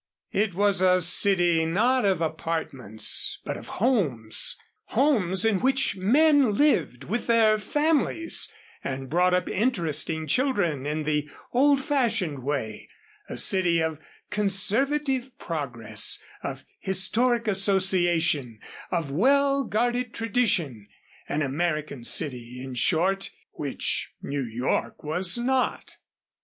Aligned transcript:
It 0.31 0.55
was 0.55 0.81
a 0.81 0.99
city 0.99 1.63
not 1.63 2.05
of 2.05 2.21
apartments, 2.21 3.39
but 3.45 3.55
of 3.55 3.67
homes 3.77 4.57
homes 4.85 5.45
in 5.45 5.59
which 5.59 5.95
men 5.95 6.55
lived 6.55 7.03
with 7.03 7.27
their 7.27 7.59
families 7.59 8.51
and 8.83 9.11
brought 9.11 9.35
up 9.35 9.47
interesting 9.47 10.25
children 10.25 10.87
in 10.87 11.03
the 11.03 11.29
old 11.53 11.83
fashioned 11.83 12.41
way 12.41 12.89
a 13.29 13.37
city 13.37 13.79
of 13.79 13.99
conservative 14.31 15.37
progress, 15.37 16.17
of 16.41 16.65
historic 16.79 17.47
association, 17.47 18.57
of 18.89 19.11
well 19.11 19.63
guarded 19.63 20.15
tradition 20.15 20.87
an 21.29 21.43
American 21.43 22.03
city, 22.03 22.59
in 22.63 22.73
short 22.73 23.29
which 23.51 24.15
New 24.19 24.41
York 24.43 25.03
was 25.03 25.37
not. 25.37 25.97